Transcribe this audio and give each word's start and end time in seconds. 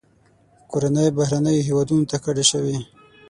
کورنۍ 0.71 1.07
بهرنیو 1.17 1.65
هیوادونو 1.67 2.05
ته 2.11 2.17
کډه 2.23 2.43
شوې. 2.51 2.77